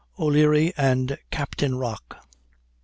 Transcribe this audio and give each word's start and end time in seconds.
O'LEARY 0.17 0.73
AND 0.77 1.19
"CAPTAIN 1.29 1.75
ROCK." 1.75 2.25